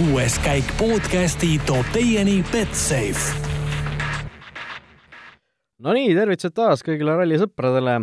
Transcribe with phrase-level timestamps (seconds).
[0.00, 3.34] kuues käik podcasti toob teieni Betsafe.
[5.84, 7.98] Nonii, tervitused taas kõigile rallisõpradele.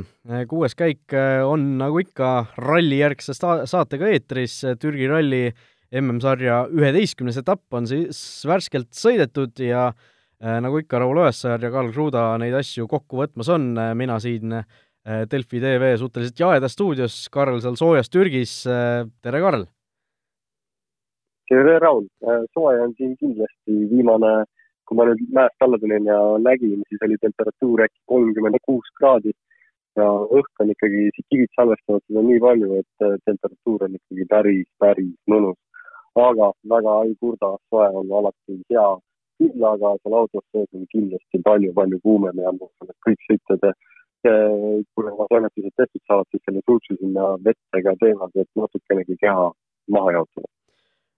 [0.51, 1.15] kuues käik
[1.45, 2.29] on nagu ikka
[2.61, 4.59] rallijärgse saatega eetris.
[4.77, 5.41] Türgi ralli
[5.89, 11.89] MM-sarja üheteistkümnes etapp on siis värskelt sõidetud ja äh, nagu ikka, Raul Õessaar ja Karl
[11.95, 13.71] Kruda neid asju kokku võtmas on.
[13.97, 14.67] mina siin äh,
[15.31, 18.59] Delfi tv suhteliselt jaedas stuudios, Karl seal soojas Türgis.
[18.67, 19.65] tere, Karl!
[21.49, 22.05] Tere, Raul!
[22.53, 24.31] soe on siin kindlasti viimane,
[24.87, 29.31] kui ma nüüd mäest alla tulin ja nägin, siis oli temperatuur äkki kolmkümmend kuus kraadi
[29.99, 30.07] ja
[30.39, 35.59] õhk on ikkagi, kivid salvestavad seda nii palju, et temperatuur on ikkagi päris, päris mõnus.
[36.17, 38.87] aga väga ei kurda, soe on alati hea,
[39.39, 43.69] küll aga seal autos sees on kindlasti palju-palju kuumem ja ma usun, et kõik sõitjad
[44.27, 49.19] kui nad oma toimetused tehtud saavad, siis selle suutsu sinna vette ka teevad, et natukenegi
[49.21, 49.49] keha
[49.93, 50.56] maha jaotada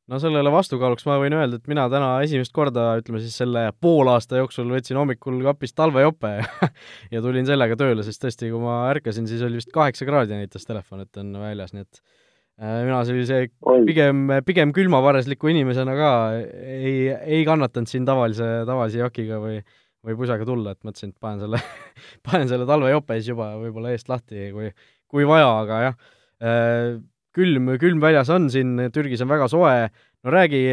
[0.09, 4.39] no sellele vastukaaluks ma võin öelda, et mina täna esimest korda, ütleme siis selle poolaasta
[4.41, 6.33] jooksul võtsin hommikul kapist talvejope
[7.13, 10.65] ja tulin sellega tööle, sest tõesti, kui ma ärkasin, siis oli vist kaheksa kraadi näitas
[10.69, 13.43] telefon, et on väljas, nii et äh, mina sellise
[13.87, 19.61] pigem, pigem külmavarresliku inimesena ka ei, ei kannatanud siin tavalise, tavalise jakiga või
[20.05, 21.59] või pusaga tulla, et mõtlesin, et panen selle
[22.27, 24.71] panen selle talvejope siis juba võib-olla eest lahti, kui,
[25.11, 25.97] kui vaja, aga jah
[26.39, 26.99] äh,,
[27.35, 29.75] külm, külm väljas on siin, Türgis on väga soe,
[30.23, 30.63] no räägi,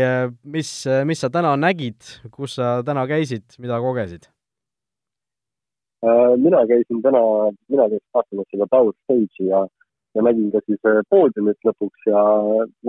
[0.44, 0.70] mis,
[1.06, 2.00] mis sa täna nägid,
[2.32, 4.30] kus sa täna käisid, mida kogesid?
[6.04, 7.20] Äh, mina käisin täna,
[7.68, 9.60] mina käisin vaatamas seda Power Stage'i ja,
[10.14, 12.20] ja nägin ka siis äh, poodiumit lõpuks ja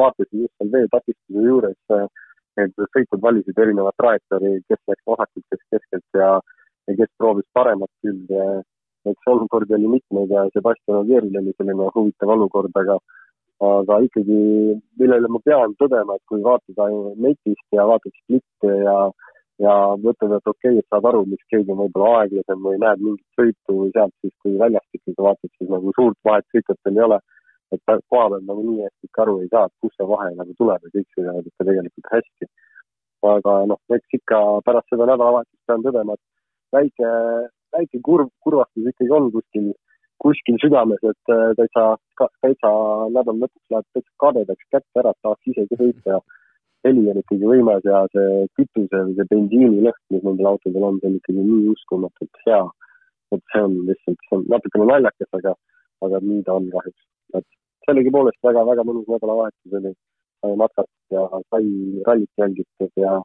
[0.01, 2.03] vaatasin just seal veetakistuse juures, äh,
[2.63, 6.29] et sõitjad valisid erinevat trajektoori, kes läks vasakult, kes keskelt ja,
[6.89, 8.47] ja kes proovis paremat külge.
[9.07, 12.97] eks olukordi oli mitmeid ja Sebastian Ogieril oli selline huvitav olukord, aga
[13.65, 14.39] aga ikkagi,
[14.99, 18.97] millele ma pean tõdema, et kui vaatada netist ja vaatad splitte ja,
[19.63, 23.01] ja mõtled, et okei okay,, et saad aru, miks keegi on võib-olla aeglasem või näed
[23.01, 27.19] mingit sõitu sealt, siis kui väljast ikkagi vaatad, siis nagu suurt vahet sõitjatel ei ole.
[27.75, 30.53] et koha peal nagu nii hästi ikka aru ei saa, et kus see vahe nagu
[30.55, 32.45] tuleb ja kõik sõidavad ikka tegelikult hästi.
[33.27, 37.09] aga noh, eks ikka pärast seda nädalavahetust pean tõdema, et väike,
[37.75, 39.73] väike kurv, kurvastus ikkagi on kuskil
[40.23, 41.85] kuskil südames, et äh, täitsa,
[42.43, 42.71] täitsa
[43.13, 46.19] nädala lõpuks läheb täitsa kadedaks kätte ära, tahaks isegi sõita ja
[46.87, 51.11] heli on ikkagi võimas ja see kütuse või see bensiinilõhn, mis nendel autodel on, see
[51.11, 52.63] on ikkagi nii uskumatult hea.
[53.35, 55.53] et see on lihtsalt, see on natukene naljakas, aga,
[56.07, 57.07] aga nii ta on kahjuks.
[57.39, 57.47] et
[57.87, 59.93] sellegipoolest väga-väga mõnus nädalavahetus oli,
[60.41, 61.65] sai matkata ja sai
[62.07, 63.17] rallit jälgitud ja,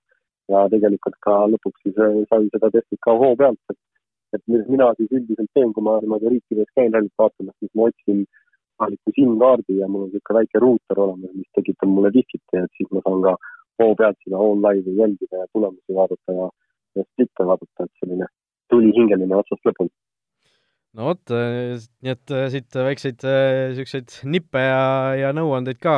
[0.52, 3.80] ja tegelikult ka lõpuks siis äh, sai seda tehtud ka hoo pealt, et
[4.36, 8.22] et mina siis üldiselt teen, kui ma niimoodi riikides käin rallit vaatamas, siis ma otsin
[8.82, 12.88] kohaliku SIM-kaardi ja mul on niisugune väike ruuter olemas, mis tekitab mulle wifi't ja siis
[12.90, 13.34] ma saan ka
[13.82, 16.48] hoo pealt seda on live'i jälgida ja tulemusi vaadata ja,
[16.96, 18.28] ja splitte vaadata, et selline
[18.72, 19.92] tulihingeline otsast lõpuni.
[20.98, 24.86] no vot, nii et äh, siit väikseid niisuguseid äh, nippe ja,
[25.22, 25.96] ja nõuandeid ka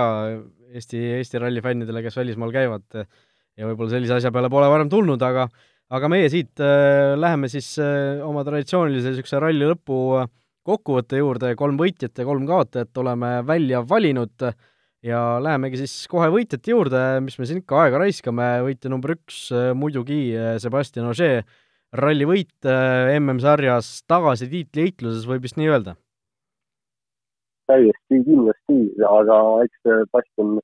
[0.74, 5.22] Eesti, Eesti ralli fännidele, kes välismaal käivad ja võib-olla sellise asja peale pole varem tulnud,
[5.22, 5.46] aga
[5.92, 10.30] aga meie siit äh, läheme siis äh, oma traditsioonilise niisuguse ralli lõpu äh,
[10.64, 14.46] kokkuvõtte juurde, kolm võitjat ja kolm kaotajat oleme välja valinud.
[15.04, 19.50] Ja lähemegi siis kohe võitjate juurde, mis me siin ikka aega raiskame, võitja number üks
[19.52, 21.44] äh, muidugi äh, Sebastian Ogier,
[21.94, 22.66] ralli võit
[23.20, 25.98] MM-sarjas tagasi tiitliheitluses, võib vist nii öelda?
[27.68, 28.74] täiesti kindlasti,
[29.08, 30.58] aga eks Sebastian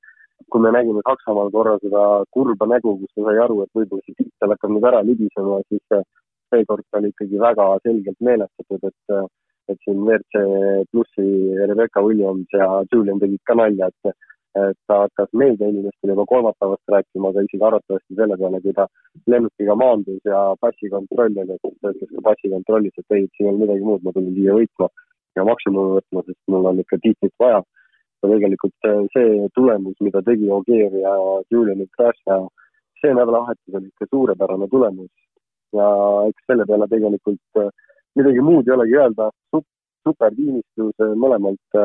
[0.51, 2.01] kui me nägime Saksamaal korra seda
[2.35, 6.01] kurba nägu, kus ta sai aru, et võib-olla see tiitel hakkab nüüd ära libisema, siis
[6.51, 9.15] seekord ta oli ikkagi väga selgelt meelestatud, et,
[9.71, 10.43] et siin WRC
[10.91, 11.27] plussi
[11.71, 14.17] Rebecca Williams ja Julian tegid ka nalja, et
[14.59, 18.85] et ta hakkas meediainimestele juba kolmapäevast rääkima, aga isegi arvatavasti selle peale, kui ta
[19.31, 23.61] lennukiga maandus ja passikontroll oli, et ta ütles ka passikontrollis, et ei, siin ei ole
[23.61, 24.89] midagi muud, ma tulin siia võitma
[25.39, 27.61] ja maksimumi võtma, sest mul on ikka tiitlit vaja
[28.21, 31.13] ja tegelikult äh, see tulemus, mida tegi Ogier ja
[31.51, 32.37] Julian Ukrasja,
[33.01, 35.11] see nädalavahetus oli ikka suurepärane tulemus.
[35.73, 35.87] ja
[36.27, 37.69] eks selle peale tegelikult äh,
[38.19, 39.29] midagi muud ei olegi öelda,
[40.07, 41.79] supertiimistus äh, mõlemalt,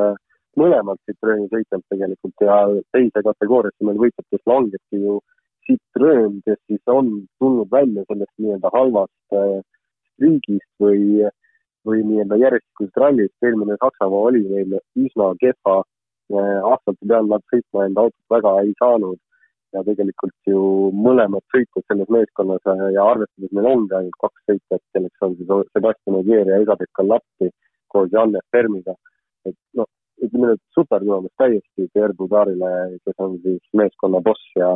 [0.56, 2.58] mõlemalt Citroeni sõitjalt tegelikult ja
[2.96, 5.20] teise kategooriasse meil võitjatest langebki ju
[5.66, 7.10] Citroen, kes siis on
[7.40, 9.36] tulnud välja sellest nii-öelda halvast
[10.16, 11.26] striigist või,
[11.86, 15.82] või nii-öelda järjestikusest rallist, eelmine Saksamaa oli meil üsna kehva
[16.34, 19.18] aastate peale nad sõitma enda autot väga ei saanud
[19.74, 20.60] ja tegelikult ju
[20.94, 26.18] mõlemad sõitjad selles meeskonnas ja arvestades meil ongi ainult kaks sõitjat, kelleks on siis Sebastian
[26.20, 27.50] Ogier ja Isabel Lappi
[27.92, 28.96] koos Janne Fermiga.
[29.46, 29.86] et noh,
[30.22, 34.74] ütleme nüüd super tulemus täiesti Pierre Budarile, kes on siis meeskonna boss ja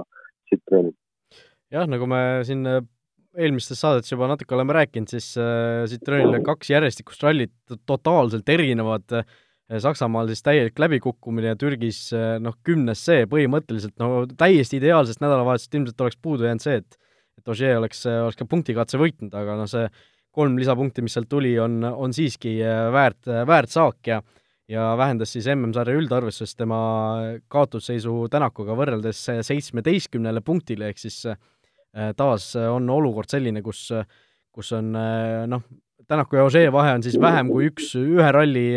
[0.51, 0.95] Citroenil.
[1.71, 2.83] jah, nagu me siin äh,
[3.39, 9.39] eelmistes saadetes juba natuke oleme rääkinud, siis äh, Citroenile kaks järjestikust rallit totaalselt erinevad äh,
[9.79, 12.09] Saksamaal siis täielik läbikukkumine ja Türgis
[12.43, 16.99] noh, kümnes see põhimõtteliselt no täiesti ideaalsest nädalavahetusest ilmselt oleks puudu jäänud see, et
[17.41, 19.87] et Ogier oleks, oleks ka punktikatse võitnud, aga noh, see
[20.35, 22.59] kolm lisapunkti, mis sealt tuli, on, on siiski
[22.93, 24.21] väärt, väärt saak ja
[24.71, 26.79] ja vähendas siis MM-sarja üldarvestuses tema
[27.51, 31.25] kaotusseisu Tänakuga võrreldes seitsmeteistkümnele punktile, ehk siis
[32.17, 33.89] taas on olukord selline, kus,
[34.55, 34.93] kus on
[35.51, 35.65] noh,
[36.07, 38.69] Tänaku ja Ožee vahe on siis vähem kui üks, ühe ralli,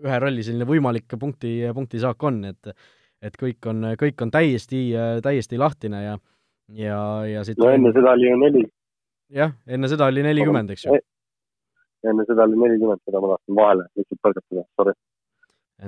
[0.00, 2.74] ühe ralli selline võimalik punkti, punktisaak on, et
[3.20, 4.78] et kõik on, kõik on täiesti,
[5.22, 6.18] täiesti lahtine ja
[6.72, 8.62] ja, ja siit no enne seda oli ju neli.
[9.34, 11.00] jah, enne seda oli nelikümmend, eks ju
[12.08, 14.94] enne seda oli nelikümmend, seda ma tahtsin vahele lihtsalt põrgatada, sorry.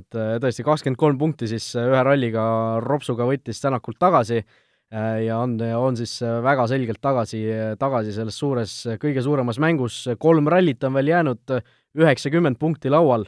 [0.00, 2.44] et äh, tõesti, kakskümmend kolm punkti siis äh, ühe ralliga
[2.84, 7.44] ropsuga võttis Tänakult tagasi äh, ja on, on siis väga selgelt tagasi,
[7.80, 11.56] tagasi selles suures, kõige suuremas mängus, kolm rallit on veel jäänud,
[11.98, 13.26] üheksakümmend punkti laual,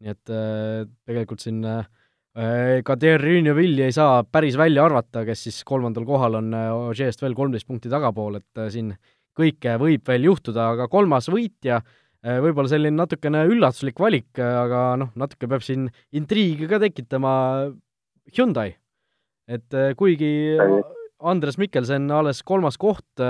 [0.00, 0.30] nii et
[1.06, 6.54] tegelikult siin ka Thierry Neuville ei saa päris välja arvata, kes siis kolmandal kohal on
[6.54, 8.94] Ožeest veel kolmteist punkti tagapool, et siin
[9.36, 14.56] kõike võib veel juhtuda, aga kolmas võitja äh, Äh, võib-olla selline natukene üllatuslik valik, äh,
[14.66, 17.32] aga noh, natuke peab siin intriigi ka tekitama
[18.36, 18.74] Hyundai.
[19.48, 20.58] et äh, kuigi
[21.18, 23.20] Andres Mikkelsen alles kolmas koht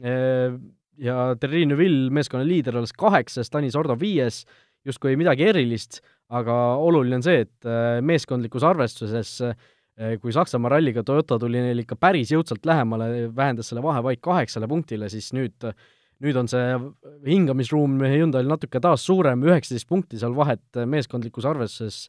[0.00, 4.42] ja Terri Neville, meeskonna liider, alles kaheksas, Tanis Ordo viies,
[4.86, 6.00] justkui midagi erilist,
[6.32, 7.70] aga oluline on see, et
[8.06, 9.38] meeskondlikus arvestuses
[10.22, 14.68] kui Saksamaa ralliga Toyota tuli neil ikka päris jõudsalt lähemale, vähendas selle vahe vaid kaheksale
[14.70, 15.66] punktile, siis nüüd
[16.20, 16.76] nüüd on see
[17.24, 22.04] hingamisruum Hyundai'l natuke taas suurem, üheksateist punkti seal vahet meeskondlikus arvestuses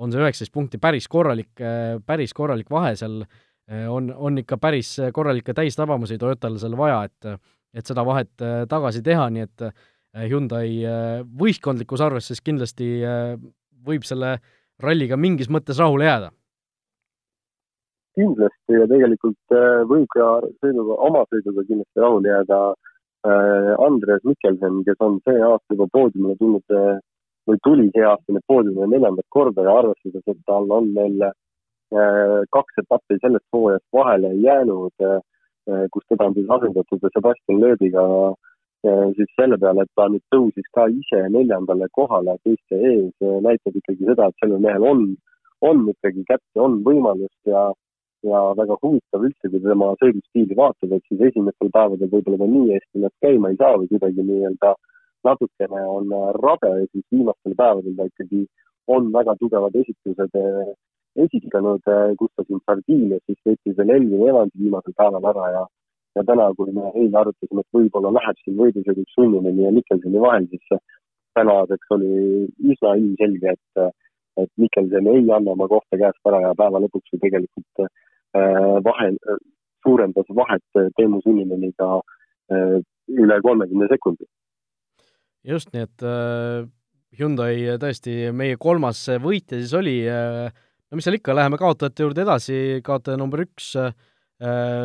[0.00, 1.52] on see üheksateist punkti päris korralik,
[2.08, 3.20] päris korralik vahe seal,
[3.92, 7.32] on, on ikka päris korralikke täistabamusi Toyotal seal vaja, et
[7.70, 8.32] et seda vahet
[8.66, 9.62] tagasi teha, nii et
[10.10, 10.82] Hyundai
[11.38, 12.88] võistkondlikus arvestuses kindlasti
[13.86, 14.38] võib selle
[14.82, 16.30] ralliga mingis mõttes rahule jääda.
[18.18, 19.54] Kindlasti ja tegelikult
[19.86, 22.60] võib ka sõiduga, oma sõiduga kindlasti rahule jääda
[23.26, 27.00] Äh, Andres Mikkelson, kes on see aasta juba poodiumile tulnud äh,
[27.48, 31.34] või tuli see aasta nüüd poodiumile neljandat korda ja arvestades, et tal on veel äh,
[32.56, 35.04] kaks etappi sellest hooajast vahele jäänud,
[35.92, 38.04] kus teda on siis asendatud Sebastian Loebiga,
[39.16, 43.12] siis selle peale, et ta nüüd tõusis ka ise neljandale kohale teiste ees,
[43.44, 45.04] näitab ikkagi seda, et sellel mehel on,
[45.60, 47.70] on ikkagi kätte, on võimalust ja
[48.28, 52.74] ja väga huvitav üldse, kui tema sõidustiili vaatad, et siis esimestel päevadel võib-olla ta nii
[52.74, 54.72] hästi ennast käima ei saa või kuidagi nii-öelda
[55.24, 58.42] natukene on rabe ja siis viimastel päevadel ta ikkagi
[58.92, 60.36] on väga tugevad esitused
[61.24, 61.88] esitanud,
[62.20, 65.64] kus ta siin Sardiinias siis võttis veel Elvin Evansi viimasel päeval ära ja
[66.18, 70.46] ja täna, kui me eile arutasime, et võib-olla läheb siin võidusõiduks Sunnini ja Mikkelsoni vahel,
[70.50, 70.82] siis
[71.38, 72.12] tänaseks oli
[72.72, 73.90] üsna ilmselge, et
[74.40, 77.90] et Mikkelson ei anna oma kohta käest ära ja päeva lõpuks ju tegelikult
[78.30, 79.10] Äh, vahe,
[79.82, 80.62] suurendas vahet
[80.94, 81.96] Teemu Sunnimeniga
[82.52, 82.76] äh,
[83.10, 84.28] üle kolmekümne sekundi.
[85.42, 86.68] just, nii et äh,
[87.18, 92.58] Hyundai tõesti meie kolmas võitja siis oli, no mis seal ikka, läheme kaotajate juurde edasi,
[92.86, 93.72] kaotaja number üks,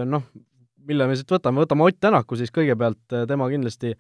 [0.09, 0.23] noh,
[0.87, 3.95] mille me siit võtame, võtame Ott Tänaku siis kõigepealt, tema kindlasti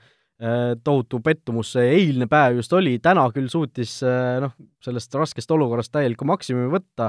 [0.83, 4.51] tohutu pettumus see eilne päev just oli, täna küll suutis noh,
[4.83, 7.07] sellest raskest olukorrast täielikku maksimumi võtta,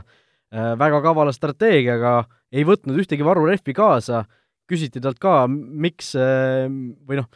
[0.54, 2.20] Äh, väga kavala strateegiaga,
[2.54, 4.22] ei võtnud ühtegi varurehvi kaasa,
[4.70, 6.68] küsiti talt ka, miks äh,
[7.02, 7.26] või noh,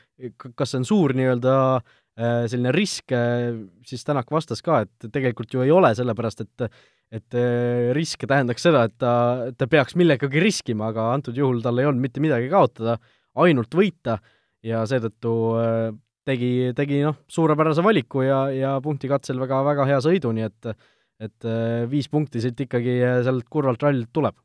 [0.55, 3.15] kas see on suur nii-öelda äh, selline risk,
[3.87, 6.71] siis Tänak vastas ka, et tegelikult ju ei ole, sellepärast et
[7.11, 7.35] et
[7.97, 9.13] risk tähendaks seda, et ta,
[9.59, 13.01] ta peaks millegagi riskima, aga antud juhul tal ei olnud mitte midagi kaotada,
[13.43, 14.21] ainult võita.
[14.63, 15.33] Ja seetõttu
[16.29, 20.71] tegi, tegi noh, suurepärase valiku ja, ja punktikatsel väga, väga hea sõidu, nii et
[21.21, 24.37] et äh, viis punkti siit ikkagi äh, sealt kurvalt rallilt tuleb.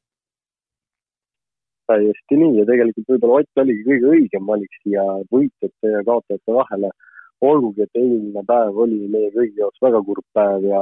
[1.87, 2.57] täiesti nii.
[2.59, 6.89] Ja tegelikult võib-olla Ott oligi kõige õigem valik siia võitjate ja kaotajate vahele,
[7.41, 10.81] olgugi et eilne päev oli meie kõigi jaoks väga kurb päev ja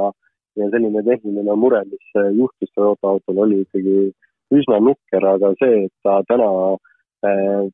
[0.54, 4.12] ja selline tehniline mure, mis äh, juhtus Toyota autol, oli ikkagi
[4.54, 6.76] üsna nukker, aga see, et ta täna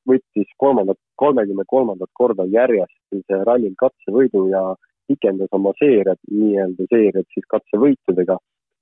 [0.07, 4.63] võttis kolmandat, kolmekümne kolmandat korda järjest rallil katsevõidu ja
[5.11, 8.39] pikendas oma seeriat, nii-öelda seeriat siis katsevõitudega.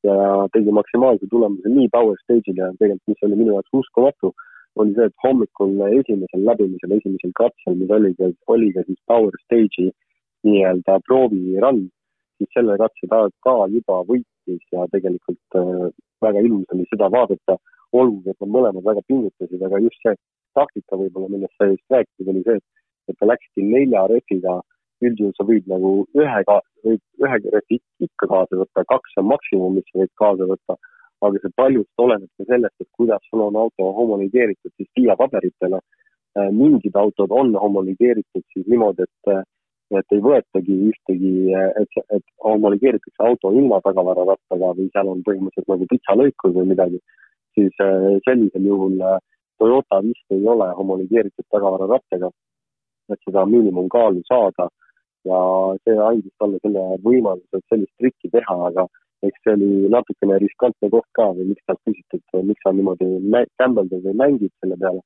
[0.06, 0.16] Ja
[0.54, 4.30] tegi maksimaalse tulemuse nii power stage'il ja tegelikult, mis oli minu jaoks uskumatu,
[4.82, 8.14] oli see, et hommikul esimesel läbimisel, esimesel katsel, mis oli
[8.54, 9.90] oli ka siis power stage'i
[10.46, 11.80] nii-öelda proovirun,
[12.38, 15.88] siis selle katse ta ka juba võitis ja tegelikult äh,
[16.24, 17.58] väga ilus oli seda vaadata.
[17.98, 20.12] olgugi, et nad mõlemad väga pingutasid, aga just see
[20.58, 22.58] taktika võib-olla, millest sa just rääkisid, oli see,
[23.08, 24.58] et ta läkski nelja refiga,
[25.00, 29.78] üldjuhul sa võid nagu ühe ka-, võid ühe refi ikka kaasa võtta, kaks on maksimum,
[29.78, 30.76] mis sa võid kaasa võtta,
[31.26, 35.80] aga see paljust oleneb ka sellest, et kuidas sul on auto homologeeritud siis FIA paberitele.
[36.54, 39.46] mingid autod on homologeeritud siis niimoodi, et
[39.98, 41.32] et ei võetagi ühtegi,
[41.80, 47.00] et, et homologeeritakse auto ilma tagavararattaga või seal on põhimõtteliselt nagu pitsalõikus või midagi,
[47.56, 49.16] siis äh, sellisel juhul äh,
[49.58, 52.30] Toyota vist ei ole homologeeritud tagavararattaga,
[53.12, 54.68] et seda miinimumkaalu saada
[55.26, 55.40] ja
[55.82, 58.84] see andis talle selle võimaluse, et sellist trikki teha, aga
[59.26, 63.08] eks see oli natukene riskantne koht ka või miks talt küsiti, et miks sa niimoodi
[63.58, 65.02] gambleldad või mängid selle peale.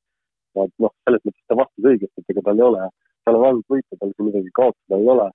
[0.64, 2.90] et noh, selles mõttes ta vastas õigesti, et ega tal ei ole
[3.24, 5.28] tal on ainult võita, tal siin midagi kaotada ei ole.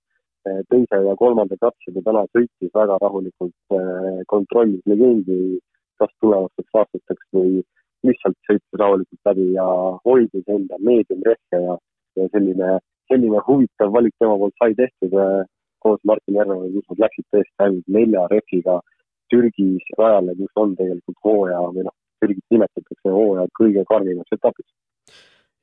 [0.47, 5.59] Eh, teise ja kolmanda katse ta täna sõitis väga rahulikult, eh, kontrollis legendi
[5.99, 7.63] kas tulevasteks aastateks või
[8.07, 9.67] lihtsalt sõitis rahulikult läbi ja
[10.05, 11.77] hoidis enda meediumrehve ja,
[12.19, 12.77] ja selline,
[13.11, 15.43] selline huvitav valik tema poolt sai tehtud eh,
[15.83, 18.79] koos Martin Järveoja, kus nad läksid tõesti ainult nelja rehviga
[19.31, 24.71] Türgis rajale, kus on tegelikult hooaja või noh, Türgit nimetatakse hooaja kõige karmimaks etapiks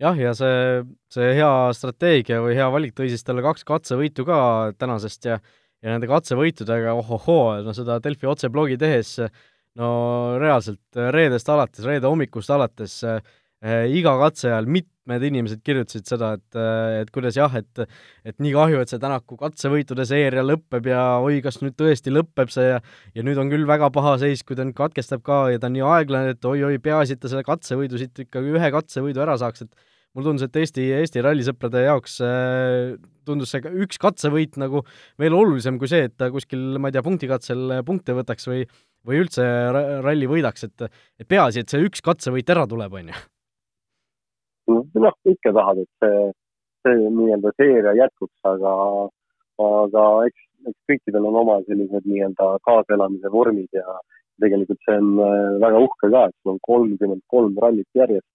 [0.02, 4.38] jah, ja see, see hea strateegia või hea valik tõi siis talle kaks katsevõitu ka
[4.78, 5.38] tänasest ja
[5.84, 9.18] ja nende katsevõitudega ohohoo, no seda Delfi otseblogi tehes
[9.78, 9.88] no
[10.40, 13.18] reaalselt reedest alates, reede hommikust alates äh,
[13.64, 16.58] iga katse ajal mitmed inimesed kirjutasid seda, et,
[17.00, 17.84] et kuidas jah, et
[18.28, 22.52] et nii kahju, et see Tänaku katsevõitude seeria lõpeb ja oi, kas nüüd tõesti lõpeb
[22.52, 22.82] see ja
[23.14, 25.78] ja nüüd on küll väga paha seis, kui ta nüüd katkestab ka ja ta on
[25.78, 29.64] nii aeglane, et oi-oi, peaasi, et ta selle katsevõidu siit ikkagi ühe katsevõidu ära saaks,
[29.64, 32.94] et mulle tundus, et Eesti, Eesti rallisõprade jaoks äh,
[33.24, 34.84] tundus see üks katsevõit nagu
[35.20, 38.66] veel olulisem kui see, et ta kuskil, ma ei tea, punktikatsel punkte võtaks või
[39.04, 39.44] või üldse
[40.04, 43.22] ralli võidaks, et et peaasi, et see üks katsevõit ära tuleb, on ju.
[44.72, 46.24] Noh, ikka tahad, et see,
[46.86, 48.74] see nii-öelda seeria jätkuks, aga,
[49.68, 53.98] aga eks, eks kõikidel on oma sellised nii-öelda kaaselamise vormid ja
[54.42, 58.28] tegelikult see on äh, väga uhke ka, et sul on kolmkümmend kolm rallit järjest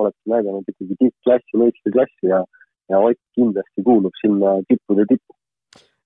[0.00, 2.42] olete näidanud ikkagi tippklassi, meistriklassi ja,
[2.90, 5.36] ja Ott kindlasti kuulub sinna tippude tippu.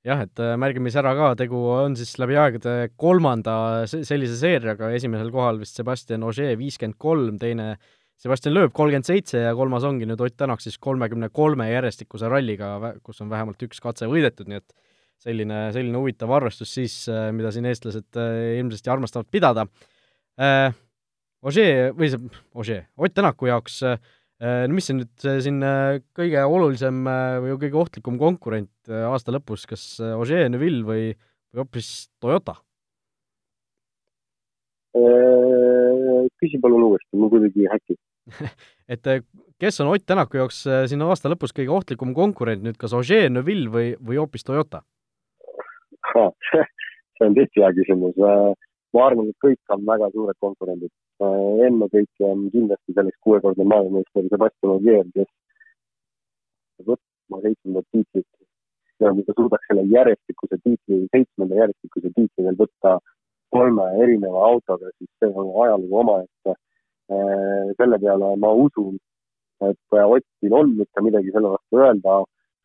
[0.07, 4.93] jah, et äh, märgime siis ära ka, tegu on siis läbi aegade kolmanda sellise seeriaga,
[4.97, 7.75] esimesel kohal vist Sebastian Ogier viiskümmend kolm, teine
[8.19, 12.97] Sebastian Loeb kolmkümmend seitse ja kolmas ongi nüüd Ott Tänak siis kolmekümne kolme järjestikuse ralliga,
[13.07, 14.75] kus on vähemalt üks katse võidetud, nii et
[15.23, 19.67] selline, selline huvitav arvestus siis, äh, mida siin eestlased äh, ilmsesti armastavad pidada.
[21.43, 23.99] Ožee või see, Ožee, Ott Tänaku jaoks äh,
[24.67, 29.67] no mis see nüüd siin äh, kõige olulisem äh, või kõige ohtlikum konkurent aasta lõpus,
[29.71, 31.05] kas Ožee, Neville või,
[31.53, 32.59] või hoopis Toyota?
[36.39, 37.99] küsi palun uuesti, mul kuidagi häkib
[38.93, 39.11] et
[39.61, 43.73] kes on Ott Tänaku jaoks siin aasta lõpus kõige ohtlikum konkurent nüüd, kas Ožee, Neville
[43.73, 44.85] või, või hoopis Toyota?
[46.13, 48.17] see on tõesti hea küsimus
[48.97, 50.93] ma arvan, et kõik on väga suured konkurendid.
[51.21, 58.29] Äh, ennekõike on kindlasti selleks kuuekordne maailmameister Sebastian Ogier, kes võtma seitsmendat tiitlit
[58.99, 62.97] kui ta suudaks selle järjestikuse tiitli, seitsmenda järjestikuse tiitli veel võtta
[63.55, 66.55] kolme erineva autoga, siis see on ajalugu omaette.
[67.09, 68.99] Äh, selle peale ma usun,
[69.65, 72.17] et Ottil on ikka midagi selle vastu öelda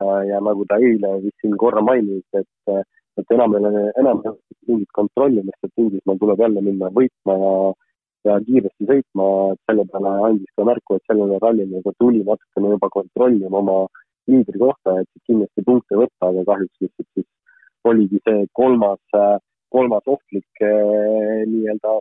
[0.03, 2.73] äh, ja nagu ta eile vist siin korra mainis, et
[3.21, 7.37] et enam ei ole, enam ei ole mingit kontrollimist, et Inglismaal tuleb jälle minna võitma
[7.45, 7.53] ja
[8.27, 12.75] ja kiiresti sõitma, et selle peale andis ka märku, et sellele rallile ta tuli natukene
[12.75, 13.77] juba kontrollima oma
[14.31, 17.29] liidri kohta, et kindlasti punkte võtta, aga kahjuks lihtsalt siis
[17.91, 19.19] oligi see kolmas,
[19.75, 21.97] kolmas ohtlik eh, nii-öelda,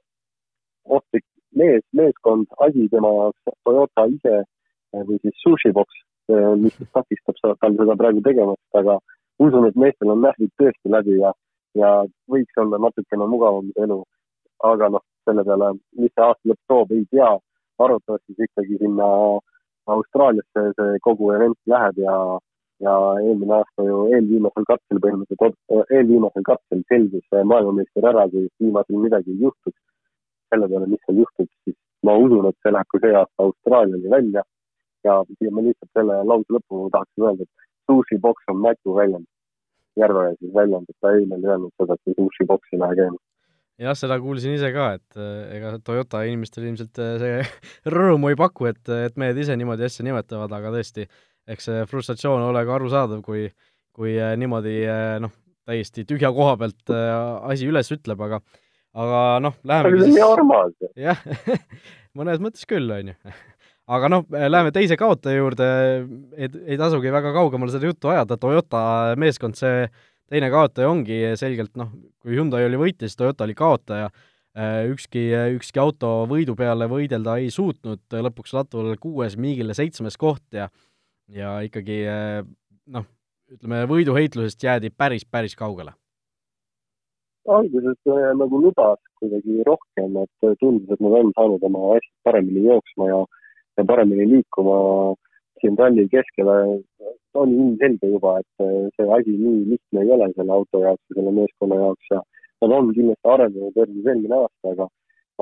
[0.99, 1.27] ohtlik
[1.59, 6.03] mees, meeskond, asi tema jaoks, Toyota ise eh, või siis Sushi Box,
[6.63, 8.99] mis takistab tal seda praegu tegemast, aga
[9.43, 11.33] usun, et meestel on närvid tõesti läbi ja,
[11.79, 11.91] ja
[12.31, 14.03] võiks olla natukene mugavam elu.
[14.63, 17.33] aga noh, selle peale, mis see aasta lõpp toob, ei tea.
[17.83, 19.07] arvatavasti siis ikkagi sinna
[19.91, 22.15] Austraaliasse see kogu event läheb ja,
[22.87, 22.93] ja
[23.23, 25.57] eelmine aasta ju eelviimasel katsel põhimõtteliselt,
[25.97, 29.81] eelviimasel katsel selgus maailmameister ära, kui viimasel midagi ei juhtuks.
[30.53, 34.15] Selle peale, mis seal juhtub, siis ma usun, et see läheb ka see aasta Austraaliani
[34.17, 34.45] välja.
[35.07, 39.27] Ja siia ma lihtsalt selle lause lõppu tahaksin öelda, et sushi boks on Matu väljend,
[39.99, 43.19] Järveoja siis väljend, et ta eile oli öelnud seda, et sushi boks ei lähe käima.
[43.83, 47.43] Jah, seda kuulsin ise ka, et äh, ega Toyota inimestele ilmselt äh, see
[47.97, 51.09] rõõmu ei paku, et, et mehed ise niimoodi asja nimetavad, aga tõesti,
[51.51, 53.49] eks see frustratsioon ole ka arusaadav, kui,
[53.97, 54.77] kui niimoodi
[55.25, 55.33] noh,
[55.67, 58.39] täiesti tühja koha pealt asi üles ütleb, aga
[58.93, 60.75] aga noh, läheme aga see on nii armas.
[60.99, 61.21] jah
[62.19, 63.35] mõnes mõttes küll, on ju.
[63.97, 65.69] aga noh, läheme teise kaotaja juurde,
[66.37, 68.83] ei, ei tasugi väga kaugemale seda juttu ajada, Toyota
[69.21, 69.87] meeskond, see
[70.33, 74.11] teine kaotaja ongi selgelt noh, kui Hyundai oli võitja, siis Toyota oli kaotaja,
[74.93, 80.69] ükski, ükski auto võidu peale võidelda ei suutnud, lõpuks Latval kuues, Miigile seitsmes koht ja
[81.33, 82.03] ja ikkagi
[82.93, 83.07] noh,
[83.53, 85.95] ütleme, võiduheitlusest jäädi päris, päris kaugele
[87.49, 92.65] alguses äh, nagu lubas kuidagi rohkem, et tundus, et nad on saanud oma asjad paremini
[92.69, 93.21] jooksma ja,
[93.79, 94.79] ja paremini liikuma
[95.61, 96.83] siin ralli keskele.
[97.35, 101.15] on ilmselge juba, et äh, see asi nii lihtne ei ole selle auto jaoks ja
[101.17, 102.19] selle meeskonna jaoks ja
[102.61, 104.87] nad on kindlasti arenenud võrreldes eelmine aastaga,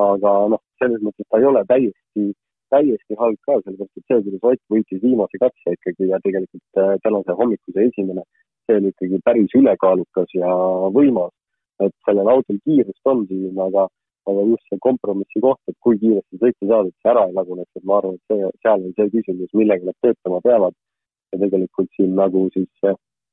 [0.04, 2.28] aga noh, selles mõttes ta ei ole täiesti,
[2.71, 6.95] täiesti halb ka, sellepärast et see, kuidas Ott võitis viimase katse ikkagi ja tegelikult äh,
[7.02, 8.23] tänase hommikuse esimene,
[8.66, 10.54] see oli ikkagi päris ülekaalukas ja
[10.95, 11.35] võimas
[11.87, 13.87] et sellel autol kiirust on siin, aga,
[14.30, 17.72] aga just see kompromissi koht, et kui kiiresti sõita saada, et see ära ei laguneks,
[17.76, 20.78] et ma arvan, et see, seal on see küsimus, millega nad töötama peavad.
[21.30, 22.70] ja tegelikult siin nagu siis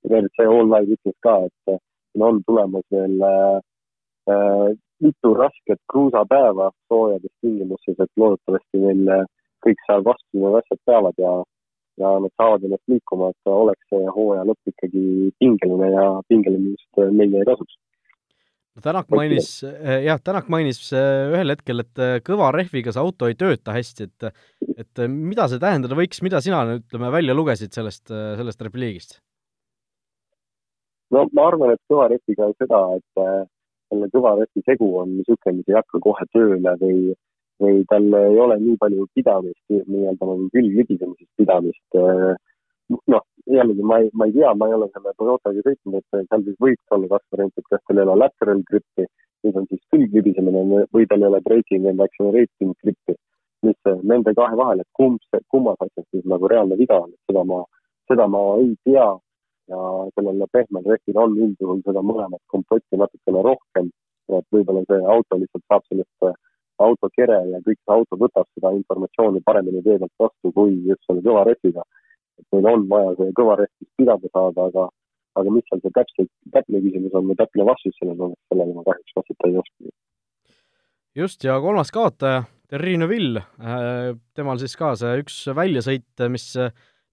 [0.05, 1.79] WRC Online ütles ka, et
[2.11, 9.25] siin on tulemas veel äh, mitu rasket kruusapäeva soojades tingimustes, et loodetavasti meil äh,
[9.65, 11.33] kõik seal vastu need asjad peavad ja,
[12.01, 15.03] ja nad saavad ennast liikuma, et oleks see hooaja lõpp ikkagi
[15.41, 17.77] pingeline ja pingeline just meile ei tasuks
[18.83, 23.29] Tänak mainis, eh, jah, Tänak mainis eh, ühel hetkel, et eh, kõva rehviga see auto
[23.29, 24.27] ei tööta hästi, et
[24.77, 29.17] et mida see tähendada võiks, mida sina, ütleme, välja lugesid sellest, sellest repliigist?
[31.09, 33.23] no ma arvan, et kõva rehviga seda, et
[33.89, 37.15] selle kõva rehvi segu on niisugune, mis ei hakka kohe tööle või
[37.57, 41.97] või tal ei ole nii palju pidamist, nii-öelda nagu külglibisemisest pidamist
[42.89, 46.43] noh, jällegi ma ei, ma ei tea, ma ei ole selle Toyotaga sõitnud, et seal
[46.45, 49.07] siis võiks olla kaks varianti, et kas tal ei ole lateral grip'i,
[49.45, 50.63] nüüd on siis külg libisemine
[50.95, 53.15] või tal ei ole braking and accelerating grip'i,
[53.67, 55.21] mis nende kahe vahel, et kumb,
[55.53, 57.63] kummas asjas siis nagu reaalne viga on, et seda ma,
[58.11, 59.07] seda ma ei tea.
[59.67, 59.79] Ja
[60.15, 63.89] sellel pehmel rehvil on üldjuhul seda mõlemat kompletti natukene rohkem,
[64.31, 66.37] et võib-olla see auto lihtsalt saab sellest
[66.79, 71.03] auto kere ja kõik see auto võtab seda informatsiooni paremini tee pealt vastu kui just
[71.03, 71.83] selle kõva rehviga
[72.47, 74.87] et meil on vaja see kõva rehvist pidada saada, aga,
[75.39, 78.85] aga mis seal see täpselt, täpne küsimus on või täpne vastus sellele on, sellele ma
[78.87, 79.95] kahjuks vastata ei oska.
[81.23, 86.49] just, ja kolmas kaotaja, Terri Neville, äh, temal siis ka see üks väljasõit, mis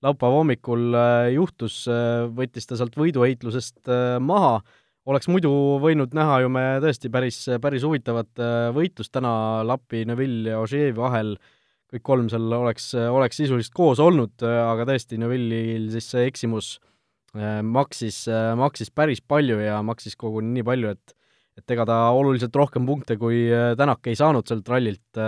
[0.04, 4.58] laupäeva hommikul äh, juhtus, äh, võttis ta sealt võiduheitlusest maha,
[5.08, 8.40] oleks muidu võinud näha ju me tõesti päris, päris huvitavat
[8.72, 9.34] võitlust täna
[9.66, 11.53] Lappi, Neville ja Ožeevi vahel äh,
[11.94, 16.74] kõik kolm seal oleks, oleks sisuliselt koos olnud, aga tõesti, Neville'il siis see eksimus
[17.36, 21.20] äh, maksis, äh, maksis päris palju ja maksis koguni nii palju, et
[21.54, 25.20] et ega ta oluliselt rohkem punkte kui äh, Tänak ei saanud sealt rallilt,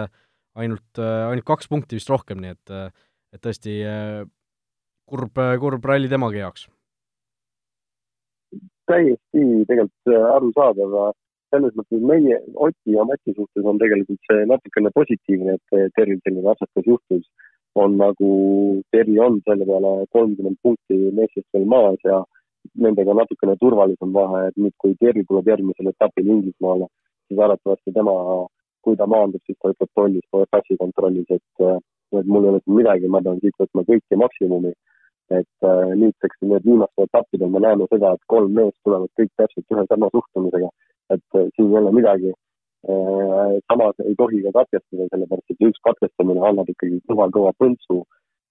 [0.59, 2.73] ainult, ainult kaks punkti vist rohkem, nii et
[3.37, 3.77] et tõesti
[5.07, 6.67] kurb, kurb ralli temagi jaoks.
[8.91, 10.99] täiesti tegelikult arusaadav
[11.57, 16.53] selles mõttes meie, Oti ja Mati suhtes on tegelikult see natukene positiivne, et Terril selline
[16.53, 17.29] atsakas juhtus.
[17.77, 18.29] on nagu,
[18.91, 22.23] Terri on selle peale kolmkümmend punkti meestest veel maas ja
[22.85, 26.89] nendega natukene turvalisem vahe, et nüüd, kui Terri tuleb järgmisel etapil Inglismaale,
[27.29, 28.15] siis arvatavasti tema,
[28.81, 31.69] kui ta maandub, siis ta ütleb tollis passi kontrollis, et,
[32.17, 34.73] et mul ei ole siin midagi, ma pean siit võtma kõike maksimumi
[35.31, 39.75] et äh, nüüdseks need viimastel etappidel me näeme seda, et kolm meest tulevad kõik täpselt
[39.75, 40.69] ühe sama suhtumisega
[41.15, 42.33] et äh, siin ei ole midagi.
[42.91, 48.03] Äh, samas ei tohi ka katkestada, sellepärast et üks katkestamine annab ikkagi kõva-kõva põntsu.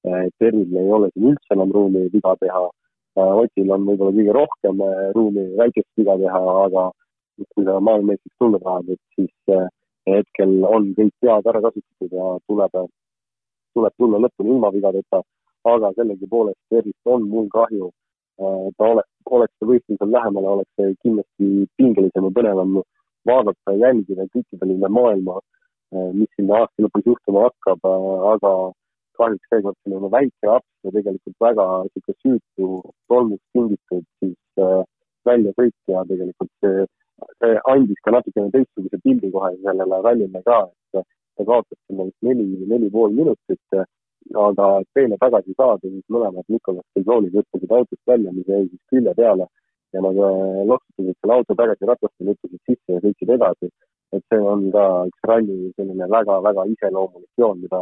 [0.08, 2.65] Äh, Teril ei ole siin üldse enam ruumi viga teha.
[3.15, 4.82] Otil on võib-olla kõige rohkem
[5.15, 6.89] ruumi väikest viga teha, aga
[7.56, 9.62] kui sa maailmameistriks tulla tahad, et siis
[10.10, 12.76] hetkel on kõik pead ära kasutatud ja tuleb,
[13.72, 15.24] tuleb tulla lõpuni ilma vigadeta.
[15.65, 17.88] aga sellegipoolest tervist on mul kahju
[18.38, 22.80] ta oleks, oleks see võistlusel lähemal, oleks see kindlasti pingelisem ja põnevam
[23.30, 25.38] vaadata ja jälgida kõikidel üle maailma,
[25.95, 28.52] äh, mis sinna aasta lõpus juhtuma hakkab, äh, aga
[29.19, 32.67] kahjuks seekord selline väike aps ja tegelikult väga niisugune süütu
[33.08, 34.65] tolmust tingitud siis
[35.26, 36.86] väljasõit ja tegelikult see,
[37.39, 40.60] see andis ka natukene teistsuguse pildi kohe sellele rallile ka,
[41.00, 41.06] et
[41.38, 43.80] ta kaotas sinna vist neli, neli pool minutit
[44.36, 49.13] aga teele tagasi saada, siis mõlemad Nicolas Dejoolid hüppasid autost välja, mis jäi siis külje
[49.17, 49.48] peale
[49.93, 53.71] ja nad äh, loksutasid selle auto tagasi ratastele, hüppasid sisse ja sõitsid edasi.
[54.15, 57.82] et see on ka üks ralli selline väga-väga iseloomulik joon, mida,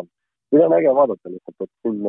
[0.52, 2.00] mida on äge vaadata lihtsalt, et siin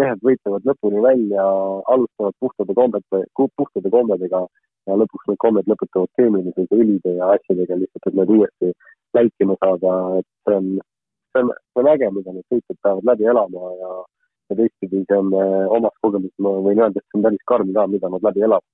[0.00, 1.44] mehed võitlevad lõpuni välja,
[1.92, 4.40] alustavad puhtade kombete, puhtade kombedega
[4.86, 8.72] ja lõpuks need kombed lõpetavad keemilise õlide ja asjadega lihtsalt, et need uuesti
[9.16, 10.68] vältima saada, et see on,
[11.40, 13.92] see on äge, mida need sõitjad peavad läbi elama ja,
[14.50, 17.70] ja teistpidi see on äh, omast kogemusest, ma võin öelda, et see on päris karm
[17.76, 18.66] ka, mida nad läbi elavad.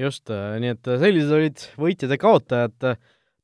[0.00, 2.92] just, nii et sellised olid võitjad ja kaotajad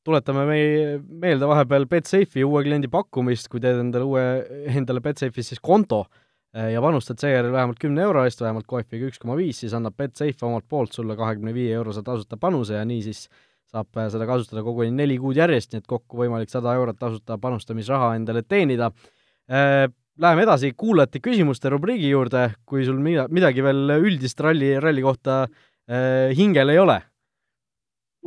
[0.07, 4.23] tuletame meie meelde vahepeal Betsafe'i uue kliendi pakkumist, kui teed endale uue,
[4.71, 6.05] endale Betsafe'is siis konto
[6.55, 9.97] eh, ja panustad seejärel vähemalt kümne euro eest, vähemalt kohviga üks koma viis, siis annab
[9.99, 13.25] Betsafe omalt poolt sulle kahekümne viie eurose tasuta panuse ja nii siis
[13.71, 17.39] saab eh, seda kasutada koguni neli kuud järjest, nii et kokku võimalik sada eurot tasuta
[17.41, 18.91] panustamisraha endale teenida.
[19.47, 19.85] Eh,
[20.17, 25.45] läheme edasi kuulajate küsimuste rubriigi juurde, kui sul mida, midagi veel üldist ralli, ralli kohta
[26.35, 26.97] hingel ei ole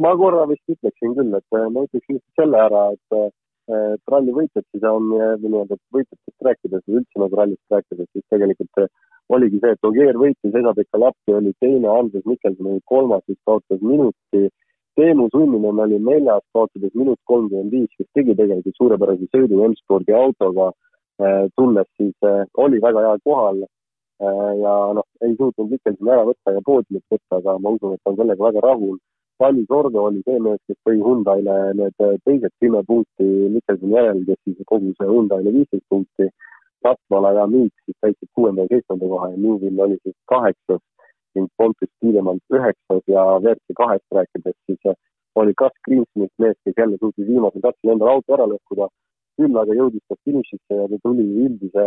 [0.00, 3.28] ma korra vist ütleksin küll, et äh, ma ütleksin lihtsalt selle ära, et äh,
[3.70, 8.08] et ralli võitjad siis on, äh, või nii-öelda võitjatest rääkides või üldse nagu rallist rääkides,
[8.10, 8.80] siis tegelikult
[9.36, 13.84] oligi see, et Ogier võitis, Esa-Pekka Lappi oli teine, Andres Mikkelson oli kolmas, siis kaotas
[13.84, 14.48] minuti.
[15.00, 20.66] Teemu Sunninen oli neljas, kaotades minut kolmkümmend viis, kes tegi tegelikult suurepärase sõidu M-spordi autoga,
[21.56, 22.16] tulles siis,
[22.64, 23.62] oli väga heal kohal
[24.60, 28.12] ja noh, ei suutnud Mikkelsoni ära võtta ja poodiumit võtta, aga ma usun, et ta
[28.12, 28.98] on sellega väga rahul
[29.40, 34.36] Tali Sordo oli see mees, kes tõi Hyundai'le need teised kümme punkti Mikkelsoni järel, kes
[34.44, 36.28] siis kogus Hyundai'le viisteist punkti.
[36.84, 40.82] Ratvala ja Miik siis täitsid kuuenda ja seitsmenda koha ja Newvil oli siis kaheksas
[41.36, 44.96] ning Pontus Tiidemann üheksas ja WRC kahest rääkides siis
[45.40, 48.88] oli Gus Greensmith mees, kes jälle suutis viimasel katsel endale auto ära lõhkuda.
[49.40, 51.84] küll aga jõudis ta finišisse ja ta tuli üldise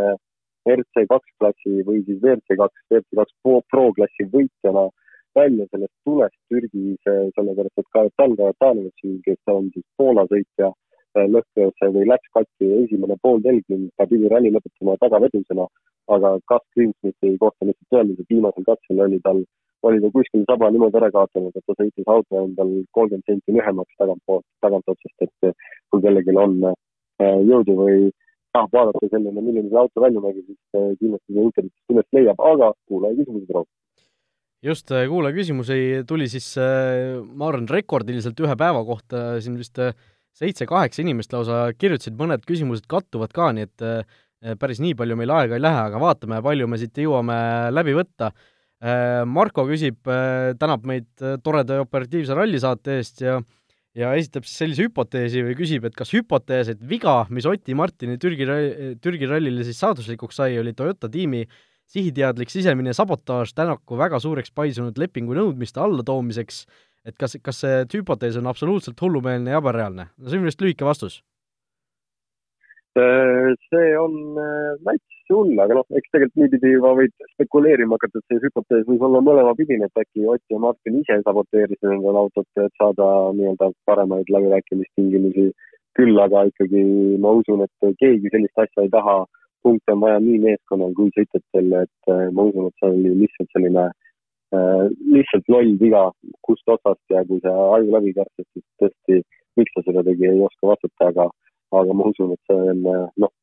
[0.75, 4.87] RC kaks klassi või siis WRC kaks, WRC kaks pro, pro klassi võitjana
[5.35, 7.01] välja sellest tulest Türgis,
[7.35, 10.69] sellepärast et ka Talga Tanovitši, kes on siis Poola sõitja,
[11.17, 15.67] äh, lõhkes või läks katki esimene pooltelg ning ta pidi ralli lõpetama tagavedusena,
[16.11, 19.43] aga Gus Greensmithi kohta lihtsalt öeldes, et viimasel katsel oli tal,
[19.87, 23.99] oli ta kuskil saba niimoodi ära kaotanud, et ta sõitis auto endal kolmkümmend senti lühemaks
[24.01, 25.53] tagantpoolt, tagantotsast, et
[25.91, 28.09] kui kellelgi on äh, jõudu või
[28.53, 32.43] tahab vaadata selline, milline see auto välja nägi, siis äh, kindlasti seda internetist üles leiab,
[32.51, 33.69] aga kuulaja küsimused, Roop
[34.63, 39.79] just, äh, kuulaja küsimusi tuli siis, ma arvan, rekordiliselt ühe päeva kohta, siin vist
[40.33, 43.83] seitse-kaheksa inimest lausa kirjutasid, mõned küsimused kattuvad ka, nii et
[44.59, 47.37] päris nii palju meil aega ei lähe, aga vaatame, palju me siit jõuame
[47.73, 48.31] läbi võtta.
[49.31, 50.01] Marko küsib,
[50.59, 51.05] tänab meid
[51.43, 53.37] toreda ja operatiivse rallisaate eest ja
[53.95, 58.17] ja esitab siis sellise hüpoteesi või küsib, et kas hüpotees, et viga, mis Oti Martini
[58.19, 58.47] Türgi,
[58.99, 61.53] Türgi rallile siis saaduslikuks sai, oli Toyota tiimi äh,
[61.93, 66.63] sihiteadlik sisemine sabotaaž Tänaku väga suureks paisunud lepingu nõudmiste allatoomiseks,
[67.05, 70.09] et kas, kas see hüpotees on absoluutselt hullumeelne ja ebareaalne?
[70.17, 71.21] no see on minu arust lühike vastus.
[72.95, 74.35] Äh, see on
[74.85, 78.83] nats äh, hull, aga noh, eks tegelikult niipidi juba võid spekuleerima hakata, et see hüpotees
[78.85, 83.07] võib olla mõlemapidine, et äkki Ott ja Martin ise saboteerisid endale autot, et saada
[83.39, 85.49] nii-öelda paremaid läbirääkimistingimusi.
[85.97, 86.83] küll aga ikkagi
[87.21, 89.17] ma usun, et keegi sellist asja ei taha
[89.65, 93.49] punkte on vaja nii meeskonnal kui sõitjatel, et äh, ma usun, et see oli lihtsalt
[93.57, 93.89] selline
[94.53, 96.03] lihtsalt loll viga
[96.45, 99.23] kust otsast ja kui see aju läbi kärsib, siis tõesti,
[99.57, 101.25] miks ta seda tegi, ei oska vastata, aga,
[101.79, 103.33] aga ma usun, et see on äh, noh,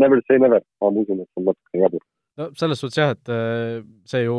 [0.00, 2.06] never say never, aga ma usun, et see on natuke jabur.
[2.40, 3.34] no selles suhtes jah, et
[4.08, 4.38] see ju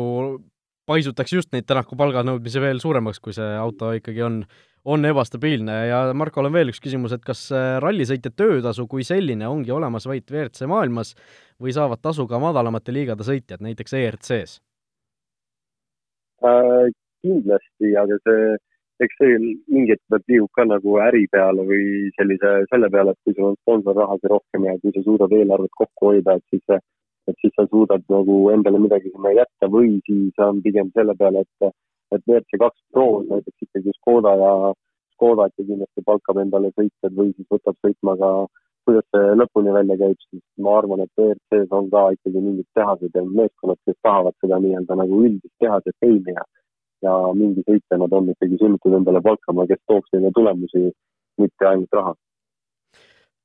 [0.88, 4.42] paisutaks just neid Tänaku palganõudmisi veel suuremaks, kui see auto ikkagi on
[4.84, 9.46] on ebastabiilne ja Markol on veel üks küsimus, et kas äh, rallisõitja töötasu kui selline
[9.46, 11.14] ongi olemas vaid WRC maailmas
[11.62, 14.58] või saavad tasu ka madalamate liigade sõitjad, näiteks ERC-s
[16.42, 16.90] äh,?
[17.22, 18.46] kindlasti, aga see,
[19.04, 21.84] eks see mingi hetk peab liigub ka nagu äri peale või
[22.18, 26.10] sellise, selle peale, et kui sul on sponsorrahasid rohkem ja kui sa suudad eelarvet kokku
[26.12, 26.82] hoida, et siis
[27.30, 31.44] et siis sa suudad nagu endale midagi sinna jätta või siis on pigem selle peale,
[31.46, 31.72] et
[32.14, 34.50] et WRC kaks Pro näiteks ikkagi Škoda ja
[35.14, 38.30] Škoda ikka kindlasti palkab endale sõitjad või siis võtab sõitma ka,
[38.86, 43.14] kuidas see lõpuni välja käib, siis ma arvan, et WRC-s on ka ikkagi mingid tehased
[43.18, 46.44] ja meeskonnad, kes tahavad seda nii-öelda nagu üldist tehase feimi ja
[47.02, 50.90] ja mingi sõitja nad on ikkagi sunnitud endale palkama, kes tooks neile tulemusi,
[51.42, 52.16] mitte ainult raha.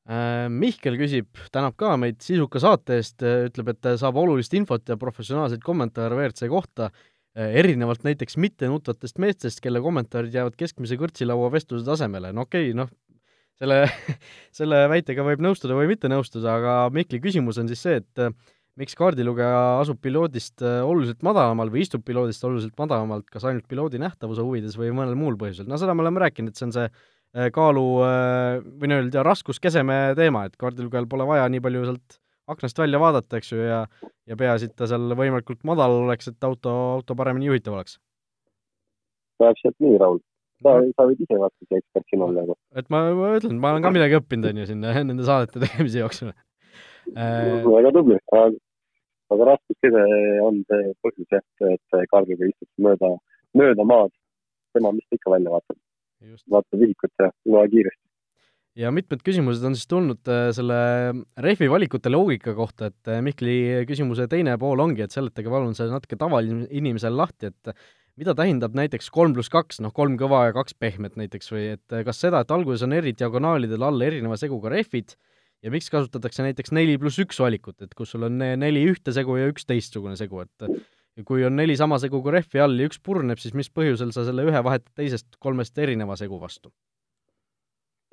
[0.08, 4.96] Äh, Mihkel küsib, tänab ka meid sisuka saate eest, ütleb, et saab olulist infot ja
[5.00, 6.91] professionaalseid kommentaare WRC kohta
[7.38, 12.78] Äh, erinevalt näiteks mittenutvatest meestest, kelle kommentaarid jäävad keskmise kõrtsilaua vestluse tasemele, no okei okay,,
[12.80, 12.89] noh,
[13.62, 13.84] selle,
[14.58, 18.34] selle väitega võib nõustuda või mitte nõustuda, aga Mihkli küsimus on siis see, et äh,
[18.78, 24.02] miks kaardilugeja asub piloodist äh, oluliselt madalamal või istub piloodist oluliselt madalamalt, kas ainult piloodi
[24.02, 26.90] nähtavuse huvides või mõnel muul põhjusel, no seda me oleme rääkinud, et see on see
[27.54, 27.82] kaalu
[28.80, 32.16] või nii-öelda raskuskeseme teema, et kaardilugejal pole vaja nii palju sealt
[32.48, 33.82] aknast välja vaadata, eks ju, ja
[34.28, 37.98] ja peaasi, et ta seal võimalikult madal oleks, et auto, auto paremini juhitav oleks.
[39.42, 40.20] täpselt nii, Raul.
[40.66, 42.44] sa, sa võid ise vaata see ekspert siin olla
[42.76, 46.02] et ma, ma ütlen, ma olen ka midagi õppinud, on ju, siin nende saadete tegemise
[46.02, 46.34] jooksul.
[47.16, 47.63] Äh....
[47.63, 48.18] väga tubli,
[49.34, 50.04] aga, raskuskese
[50.46, 53.13] on see põhjus jah, et Karliga istutakse mööda,
[53.58, 54.13] mööda maad.
[54.76, 55.78] tema, mis ta ikka välja vaatab.
[56.54, 58.08] vaatab vihikut ja loe kiiresti
[58.78, 60.80] ja mitmed küsimused on siis tulnud äh, selle
[61.42, 65.90] rehvi valikute loogika kohta, et äh, Mihkli küsimuse teine pool ongi, et seletage palun see
[65.90, 67.74] natuke tavainimesele lahti, et
[68.18, 71.96] mida tähendab näiteks kolm pluss kaks, noh, kolm kõva ja kaks pehmet näiteks või et
[71.96, 75.18] äh, kas seda, et alguses on eri diagonaalidel all erineva seguga rehvid
[75.63, 79.38] ja miks kasutatakse näiteks neli pluss üks valikut, et kus sul on neli ühte segu
[79.39, 83.41] ja üks teistsugune segu, et kui on neli sama seguga rehvi all ja üks purneb,
[83.41, 86.72] siis mis põhjusel sa selle ühe vahetad teisest kolmest erineva segu vastu?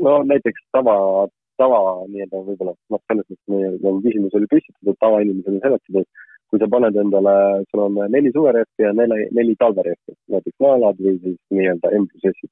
[0.02, 0.94] no näiteks tava,
[1.60, 1.80] tava
[2.10, 6.68] nii-öelda võib-olla, noh, selles mõttes meie nagu küsimus oli püstitatud tavainimesele seletada, et kui sa
[6.70, 7.34] paned endale,
[7.70, 12.30] sul on neli suverehvi ja neli, neli talverehvi, näiteks naelad või siis nii-öelda M pluss
[12.32, 12.50] S-id.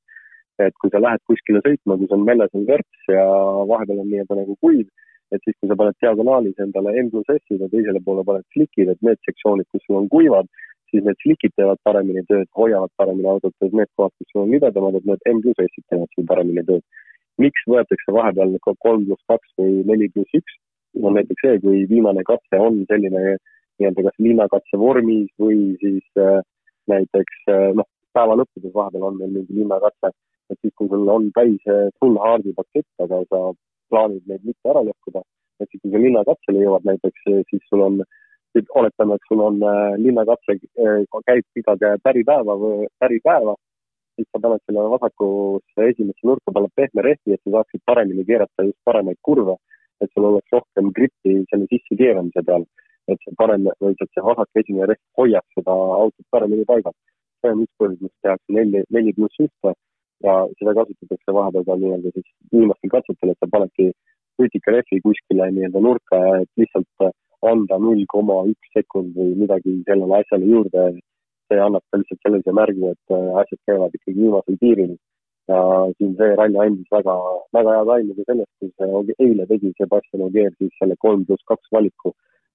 [0.60, 3.24] Et kui sa lähed kuskile sõitma, kus on väljas on värts ja
[3.70, 4.88] vahepeal on nii-öelda nagu kuiv,
[5.32, 8.90] et siis, kui sa paned diagonaalis endale M pluss S-id ja teisele poole paned slikid,
[8.92, 10.50] et need sektsioonid, kus sul on kuivad,
[10.92, 14.52] siis need slikid teevad paremini tööd, hoiavad paremini autot, et need kohad, kus sul on
[14.52, 16.84] libedamad, et need M pluss S-id teevad sul paremini tööd.
[17.40, 20.58] Miks võetakse vahepeal kolm pluss kaks või neli pluss üks,
[21.00, 23.22] on näiteks see, kui viimane katse on selline
[23.80, 26.42] nii-öelda kas linnakatse vormis või siis äh,
[26.92, 30.12] näiteks äh, noh, päeva lõppudes vahepeal on meil mingi linnakatse,
[30.52, 33.42] et siis, kui sul on täis äh, full hard'i pakett, aga sa
[33.92, 35.24] plaanid neid mitte ära lõhkuda,
[35.60, 38.02] et siis, kui sa linnakatsele jõuad näiteks, äh, siis sul on
[38.76, 43.56] oletame, et sul on äh, linnakatse käib pidada päripäeva või päripäeva
[44.16, 48.66] siis sa paned selle vasakusse esimesse nurka peale pehme rehvi, et sa saaksid paremini keerata
[48.66, 49.56] just paremaid kurve,
[50.04, 52.66] et sul oleks rohkem grippi selle sisse keeramise peal.
[53.10, 56.94] et see parem, või et see vasak esimene rehv hoiaks seda autot paremini paigal.
[57.40, 59.72] see on üks põhjus, miks tehakse neli, neli pluss ühte
[60.22, 63.90] ja seda kasutatakse vahepeal ka nii-öelda siis viimastel katsetel, et sa panedki
[64.40, 67.12] rutika rehvi kuskile nii-öelda nurka, et lihtsalt
[67.52, 70.84] anda null koma üks sekund või midagi sellele asjale juurde
[71.52, 74.94] see annab ka lihtsalt sellise märgi, et äh, asjad käivad ikkagi viimasel piiril.
[75.50, 75.58] ja
[75.98, 77.14] siin see ralli andis väga,
[77.56, 81.72] väga head aimu ka sellest, kui eile tegi Sebastian Ogier siis selle kolm pluss kaks
[81.76, 82.12] valiku,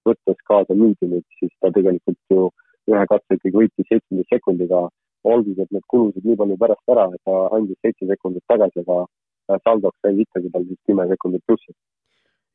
[0.08, 2.46] võttes kaasa miidiumit, siis ta tegelikult ju
[2.94, 4.80] ühe katse ikkagi võitis seitsmeteist sekundiga,
[5.26, 9.60] olgugi et need kulusid nii palju pärast ära, et ta andis seitse sekundit tagasi, aga
[9.64, 11.74] saldoks sai ikkagi tal siis kümme sekundit plussi.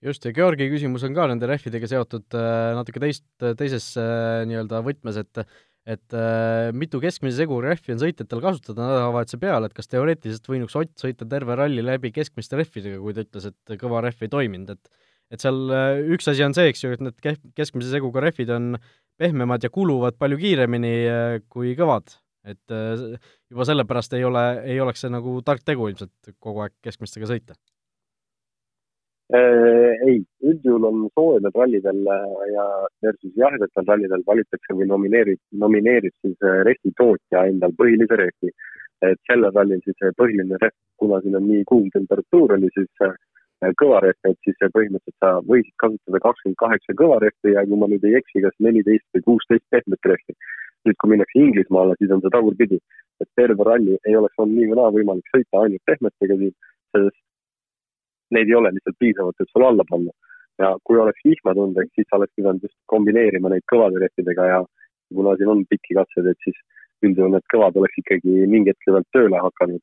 [0.02, 4.82] Just, ja Georgi küsimus on ka nende rehvidega seotud äh, natuke teist, teises äh, nii-öelda
[4.86, 5.44] võtmes, et
[5.82, 10.76] et äh, mitu keskmise segu rehvi on sõitjatel kasutada nädalavahetuse peale, et kas teoreetiliselt võinuks
[10.78, 14.76] Ott sõita terve ralli läbi keskmiste rehvidega, kui ta ütles, et kõva rehv ei toiminud,
[14.76, 18.52] et et seal äh, üks asi on see, eks ju, et need keskmise seguga rehvid
[18.52, 18.74] on
[19.20, 23.18] pehmemad ja kuluvad palju kiiremini äh, kui kõvad, et äh,
[23.50, 27.58] juba sellepärast ei ole, ei oleks see nagu tark tegu ilmselt kogu aeg keskmistega sõita
[29.32, 32.64] Äh, ei, üldjuhul on soojadel rallidel äh, ja
[33.04, 38.52] versus jahedatel rallidel valitakse või nomineerib, nomineerib siis rehvi tootja endal põhilise rehvi.
[39.02, 43.08] et sellel rallil siis põhiline rehv, kuna siin on nii kuum temperatuur, oli siis
[43.80, 47.88] kõva rehv, et siis põhimõtteliselt sa võisid kasutada kakskümmend kaheksa kõva rehvi ja kui ma
[47.90, 50.36] nüüd ei eksi, kas neliteist või kuusteist pehmet rehvi.
[50.86, 52.78] Nüüd, kui minnakse Inglismaale, siis on see tagurpidi,
[53.22, 56.54] et terve ralli ei oleks olnud nii või naa võimalik sõita ainult pehmetega siin,
[56.96, 57.18] sest
[58.34, 60.12] neid ei ole lihtsalt piisavalt, et sulle alla panna.
[60.60, 64.58] ja kui oleks vihmatundeks, siis sa oleks pidanud just kombineerima neid kõvade rehvidega ja
[65.16, 66.58] kuna siin on pikki katseid, et siis
[67.06, 69.80] üldjuhul need kõvad oleks ikkagi mingi hetk pealt tööle hakanud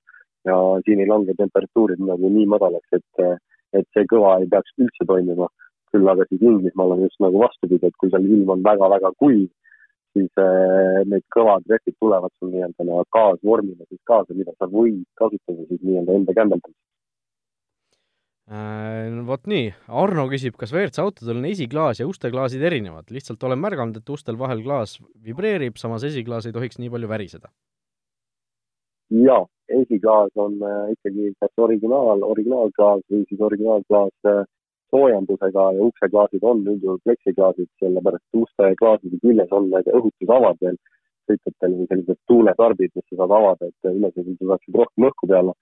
[0.47, 3.41] ja siin ei lange temperatuurid nagu nii madalaks, et,
[3.79, 5.49] et see kõva ei peaks üldse toimima.
[5.89, 9.47] küll aga siis Inglismaal on just nagu vastupidi, et kui seal ilm on väga-väga kuiv,
[10.17, 15.05] siis äh, need kõvad rehvid tulevad sul nii-öelda nagu gaasvormina siis kaasa, mida sa võid
[15.21, 16.89] kasutada siis nii-öelda enda kämbeldamiseks
[18.49, 23.59] Äh, vot nii, Arno küsib, kas WRC autodel on esiklaas ja usteklaasid erinevad, lihtsalt olen
[23.61, 27.51] märganud, et ustel vahel klaas vibreerib, samas esiklaas ei tohiks nii palju väriseda.
[29.13, 29.43] jaa,
[29.81, 34.41] esiklaas on äh, ikkagi kas originaal, originaalklaas või siis originaalklaas äh,
[34.93, 40.77] soojendusega ja ukseklaasid on üldjuhul pleksiklaasid, sellepärast et uste klaaside küljes on need õhutusavad veel
[41.29, 45.53] sõitjatel või sellised tuuletarbid, mis sa saad avada, et ülesõidul saaksid rohkem õhku peale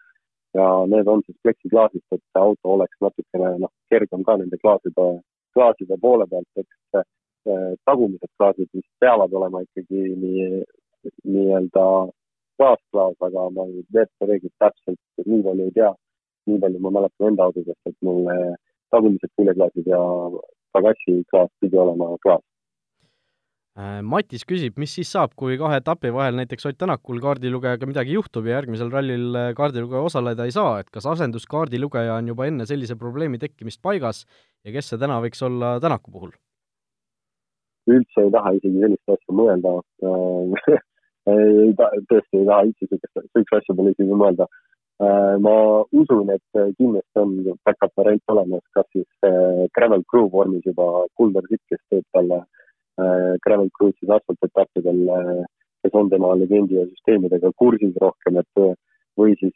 [0.57, 5.07] ja need on siis pleksiklaasist, et see auto oleks natukene noh, kergem ka nende klaaside,
[5.55, 10.47] klaaside poole pealt, eks eh, tagumised klaasid, mis peavad olema ikkagi nii,
[11.33, 11.85] nii-öelda
[12.57, 15.93] klaasklaas, aga ma WRC reeglid täpselt nii palju ei tea.
[16.47, 18.29] nii palju ma mäletan enda autodest, et mul
[18.95, 20.01] tagumised küljeklaasid ja
[20.75, 22.45] pagassi klaas pidi olema klaas
[23.77, 28.15] Äh, Matis küsib, mis siis saab, kui kahe etapi vahel näiteks Ott Tänakul kaardilugejaga midagi
[28.15, 32.65] juhtub ja järgmisel rallil äh, kaardilugeja osaleda ei saa, et kas asenduskaardilugeja on juba enne
[32.65, 34.23] sellise probleemi tekkimist paigas
[34.65, 36.33] ja kes see täna võiks olla Tänaku puhul?
[37.93, 39.75] üldse ei taha isegi sellist asja mõelda
[41.35, 44.49] ei ta-, tõesti ei taha üldse sellist, sellist asja pole isegi mõelda.
[44.97, 45.55] Äh, ma
[45.93, 49.29] usun, et kindlasti on back-up variant olemas, kas siis
[49.77, 52.57] Gravel Crew vormis juba Kuldar Sitt, kes teeb talle äh,
[52.97, 55.45] Äh, Gravel Cruise'is asfaltetappidel, äh,
[55.83, 58.73] kes on tema legendi ja süsteemidega kursis rohkem, et äh,
[59.17, 59.53] või siis,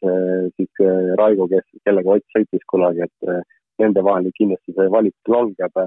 [0.57, 0.81] siis
[1.19, 3.33] Raigo, kes, kellega Ott sõitis kunagi, et
[3.81, 5.81] nende vahel kindlasti see valik langeb.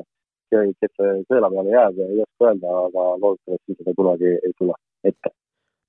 [0.54, 0.92] kes
[1.26, 5.34] sõela peale jääb, ei oska öelda, aga loodetavasti seda kunagi ei tule ette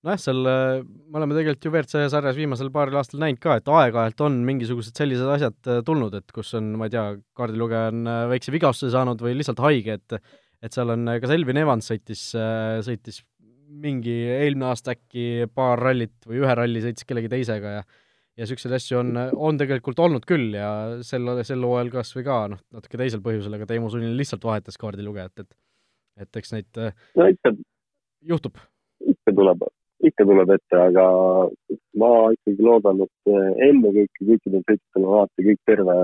[0.06, 4.26] nojah, seal me oleme tegelikult ju WRC sarjas viimasel paaril aastal näinud ka, et aeg-ajalt
[4.28, 7.06] on mingisugused sellised asjad tulnud, et kus on, ma ei tea,
[7.38, 10.20] kaardilugeja on väikse vigastuse saanud või lihtsalt haige, et
[10.66, 12.22] et seal on, kas Elvin Evans sõitis,
[12.86, 13.20] sõitis
[13.66, 17.86] mingi eelmine aasta äkki paar rallit või ühe ralli sõitis kellegi teisega ja
[18.36, 19.12] ja niisuguseid asju on,
[19.48, 20.70] on tegelikult olnud küll ja
[21.08, 24.80] sel, sel hooajal kas või ka noh, natuke teisel põhjusel, aga Teemu Sunnil lihtsalt vahetas
[24.82, 25.56] kaardilugejat, et
[26.26, 26.80] et eks neid
[27.20, 27.52] no ikka
[28.28, 28.60] juhtub.
[29.04, 29.64] ikka tuleb,
[30.04, 31.06] ikka tuleb ette, aga
[32.02, 33.34] ma ikkagi loodan, et
[33.70, 35.98] ennekõike kõikidel sõitjatel on alati kõik terve,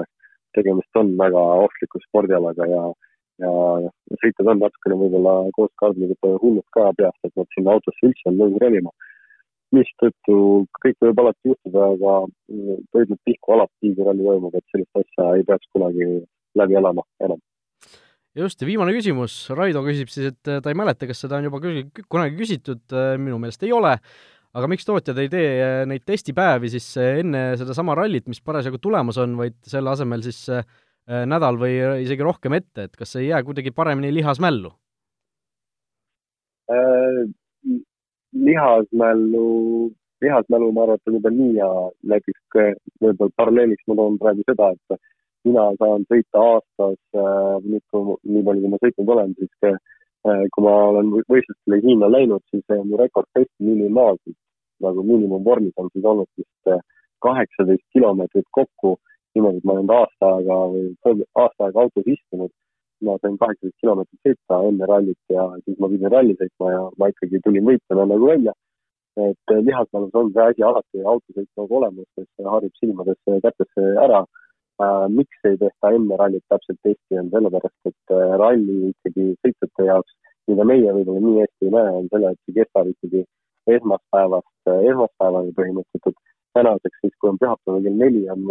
[0.56, 2.84] tegemist on väga ohtliku spordialaga ja
[3.42, 3.52] ja
[4.22, 8.38] sõitjad on natukene võib-olla koos kaardiliga hullud ka peast, et nad sinna autosse üldse on
[8.42, 8.92] nõus ronima.
[9.72, 10.36] mistõttu
[10.84, 12.14] kõik võib alati juhtuda, aga
[12.92, 16.08] võidnud pihku alati, kui ralli toimub, et sellist asja ei peaks kunagi
[16.60, 17.40] läbi elama enam.
[18.38, 21.60] Just, ja viimane küsimus, Raido küsib siis, et ta ei mäleta, kas seda on juba
[21.64, 22.84] küll kunagi küsitud,
[23.20, 23.96] minu meelest ei ole,
[24.52, 25.52] aga miks tootjad ei tee
[25.88, 30.64] neid testipäevi siis enne sedasama rallit, mis parasjagu tulemas on, vaid selle asemel siis äh,
[31.10, 34.70] Äh, nädal või isegi rohkem ette, et kas ei jää kuidagi paremini lihasmällu?
[36.72, 37.24] Äh,?
[38.32, 39.48] lihasmällu,
[40.24, 41.68] lihasmälu ma arvan, et on juba nii ja
[42.14, 42.62] näiteks
[43.04, 45.02] võib-olla paralleeliks ma toon praegu seda, et
[45.48, 49.78] mina saan sõita aastas äh,, nüüd kui, nii palju, kui ma sõitnud olen, siis äh,
[50.54, 54.38] kui ma olen võistlustele Hiina läinud, siis äh, mu rekord tõesti minimaalselt
[54.82, 56.82] nagu miinimumvormis on siis olnud vist äh,
[57.26, 58.98] kaheksateist kilomeetrit kokku
[59.36, 62.52] niimoodi, et ma olen aasta aega või pool, aasta aega autos istunud.
[63.06, 67.08] ma sain kaheksateist kilomeetrit sõita enne rallit ja siis ma pidin ralli sõitma ja ma
[67.10, 68.54] ikkagi tulin võitjana nagu välja.
[69.22, 74.22] et lihasmälus on see asi alati autosõit nagu olemas, see harjub silmadesse ja kätesse ära
[74.22, 74.38] äh,.
[75.18, 80.18] Miks ei tehta enne rallit täpselt testi, on sellepärast, et äh, ralli ikkagi sõitjate jaoks,
[80.52, 83.24] mida meie võib-olla nii hästi ei näe, on selle, et see kestab ikkagi
[83.78, 86.20] esmaspäevast äh, esmaspäevani põhimõtteliselt.
[86.58, 88.48] tänaseks siis, kui on pühapäeval kell neli, on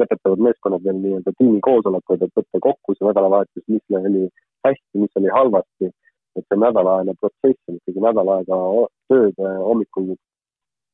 [0.00, 4.26] lõpetavad meeskonnad veel nii-öelda tiimikoosolekuid, et võtta kokku see nädalavahetus, mis oli
[4.66, 5.92] hästi, mis oli halvasti.
[6.38, 8.56] et see nädalaajane protsess on ikkagi nädal aega
[9.10, 10.12] tööd äh, hommikul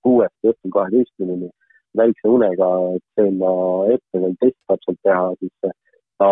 [0.06, 1.50] kuuest õhtul kaheteistkümneni
[1.98, 3.50] väikse unega, et sinna
[3.94, 5.74] ette veel test täpselt teha, siis
[6.20, 6.30] ta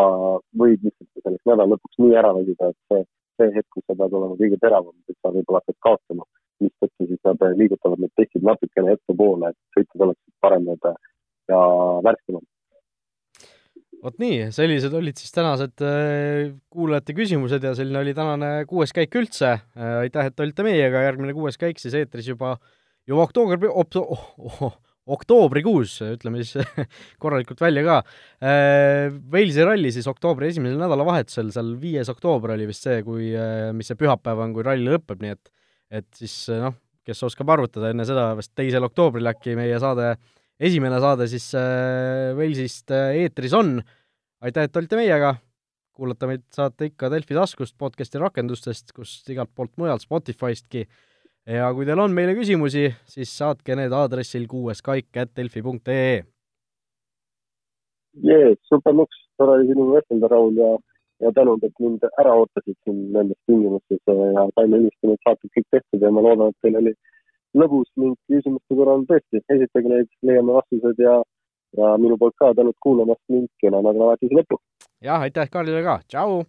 [0.61, 3.05] võib lihtsalt selleks nädala lõpuks nii ära väsida, et see,
[3.41, 6.27] see hetk, kus sa pead olema kõige teravam, et sa võib-olla hakkad kaotama.
[6.63, 10.91] mistõttu siis nad liigutavad need testid natukene ettepoole, et sõitjad oleksid paremad
[11.51, 11.61] ja
[12.07, 12.45] värskemad
[14.05, 19.15] vot nii, sellised olid siis tänased äh, kuulajate küsimused ja selline oli tänane kuues käik
[19.17, 19.55] üldse.
[19.57, 22.59] Äh, aitäh, et olite meiega, järgmine kuues käik siis eetris juba,
[23.09, 26.69] juba oktoobri, oh, oh, oktoobrikuus, ütleme siis
[27.23, 27.97] korralikult välja ka.
[28.41, 33.33] Äh, Walesi ralli siis oktoobri esimesel nädalavahetusel, seal viies oktoober oli vist see, kui,
[33.77, 35.53] mis see pühapäev on, kui ralli lõpeb, nii et
[35.95, 36.73] et siis noh,
[37.07, 40.23] kes oskab arvutada, enne seda vist teisel oktoobril äkki meie saade äh,
[40.63, 43.81] esimene saade siis äh, Walesist äh, eetris on.
[44.45, 45.37] aitäh, et olite meiega.
[45.95, 50.89] kuulata meid saate ikka Delfi taskust, podcasti rakendustest, kust igalt poolt mujalt, Spotifystki.
[51.47, 56.25] Ja kui teil on meile küsimusi, siis saatke need aadressil kuueskaik.delfi.ee.
[58.29, 60.71] jee, super luks, tore oli sinuga vestelda, Raul, ja,
[61.25, 66.07] ja tänud, et mind ära ootasid siin nendes tingimustes ja ilusti need saated kõik tehtud
[66.07, 66.95] ja ma loodan, et teil oli
[67.59, 71.21] lõbus ning küsimuste korral tõesti, esitage neid, leiame vastused ja,
[71.79, 74.63] ja minu poolt ka tänud kuulamast ning kena nädalavahetuse lõppu!
[75.05, 76.45] jah, aitäh Karlile ka, tšau!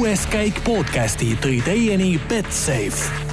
[0.00, 3.29] Kuues käik podcasti tõi teieni Betsafe